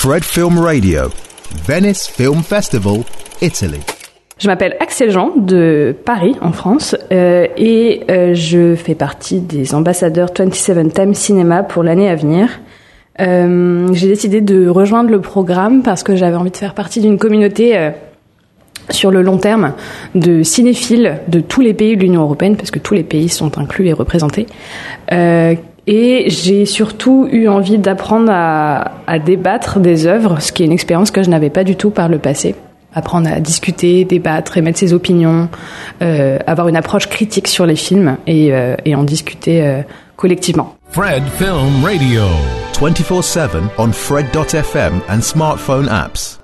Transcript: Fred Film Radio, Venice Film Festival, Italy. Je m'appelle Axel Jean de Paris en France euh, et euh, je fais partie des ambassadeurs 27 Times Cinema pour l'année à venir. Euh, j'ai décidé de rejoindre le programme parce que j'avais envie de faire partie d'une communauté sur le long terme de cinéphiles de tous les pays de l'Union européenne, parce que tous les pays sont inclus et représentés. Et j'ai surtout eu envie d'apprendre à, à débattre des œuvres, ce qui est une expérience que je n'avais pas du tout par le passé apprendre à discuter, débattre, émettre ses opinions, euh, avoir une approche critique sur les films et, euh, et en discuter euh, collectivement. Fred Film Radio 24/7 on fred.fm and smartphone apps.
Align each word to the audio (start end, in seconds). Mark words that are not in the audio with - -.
Fred 0.00 0.22
Film 0.22 0.60
Radio, 0.60 1.10
Venice 1.66 2.06
Film 2.06 2.44
Festival, 2.44 3.00
Italy. 3.42 3.80
Je 4.38 4.46
m'appelle 4.46 4.76
Axel 4.78 5.10
Jean 5.10 5.32
de 5.36 5.92
Paris 6.04 6.36
en 6.40 6.52
France 6.52 6.94
euh, 7.10 7.48
et 7.56 8.02
euh, 8.08 8.32
je 8.32 8.76
fais 8.76 8.94
partie 8.94 9.40
des 9.40 9.74
ambassadeurs 9.74 10.30
27 10.38 10.94
Times 10.94 11.14
Cinema 11.14 11.64
pour 11.64 11.82
l'année 11.82 12.08
à 12.08 12.14
venir. 12.14 12.60
Euh, 13.20 13.88
j'ai 13.92 14.06
décidé 14.06 14.40
de 14.40 14.68
rejoindre 14.68 15.10
le 15.10 15.20
programme 15.20 15.82
parce 15.82 16.04
que 16.04 16.14
j'avais 16.14 16.36
envie 16.36 16.52
de 16.52 16.56
faire 16.56 16.74
partie 16.74 17.00
d'une 17.00 17.18
communauté 17.18 17.90
sur 18.90 19.10
le 19.10 19.20
long 19.20 19.38
terme 19.38 19.72
de 20.14 20.44
cinéphiles 20.44 21.18
de 21.26 21.40
tous 21.40 21.60
les 21.60 21.74
pays 21.74 21.96
de 21.96 22.02
l'Union 22.02 22.22
européenne, 22.22 22.54
parce 22.54 22.70
que 22.70 22.78
tous 22.78 22.94
les 22.94 23.02
pays 23.02 23.28
sont 23.28 23.58
inclus 23.58 23.88
et 23.88 23.92
représentés. 23.92 24.46
Et 25.88 26.28
j'ai 26.28 26.66
surtout 26.66 27.26
eu 27.32 27.48
envie 27.48 27.78
d'apprendre 27.78 28.30
à, 28.30 28.92
à 29.06 29.18
débattre 29.18 29.80
des 29.80 30.06
œuvres, 30.06 30.40
ce 30.40 30.52
qui 30.52 30.62
est 30.62 30.66
une 30.66 30.72
expérience 30.72 31.10
que 31.10 31.22
je 31.22 31.30
n'avais 31.30 31.48
pas 31.48 31.64
du 31.64 31.76
tout 31.76 31.90
par 31.90 32.08
le 32.08 32.18
passé 32.18 32.54
apprendre 32.94 33.30
à 33.30 33.40
discuter, 33.40 34.04
débattre, 34.04 34.56
émettre 34.56 34.78
ses 34.78 34.92
opinions, 34.92 35.48
euh, 36.02 36.38
avoir 36.46 36.68
une 36.68 36.76
approche 36.76 37.06
critique 37.06 37.46
sur 37.46 37.66
les 37.66 37.76
films 37.76 38.16
et, 38.26 38.52
euh, 38.52 38.76
et 38.84 38.94
en 38.94 39.04
discuter 39.04 39.62
euh, 39.62 39.82
collectivement. 40.16 40.74
Fred 40.90 41.22
Film 41.36 41.84
Radio 41.84 42.22
24/7 42.80 43.48
on 43.78 43.92
fred.fm 43.92 45.00
and 45.08 45.20
smartphone 45.20 45.88
apps. 45.88 46.37